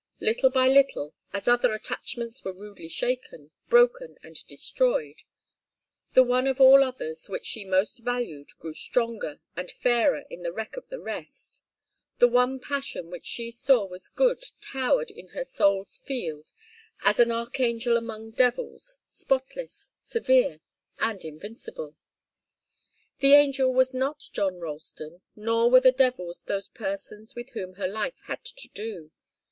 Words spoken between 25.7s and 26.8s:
the devils those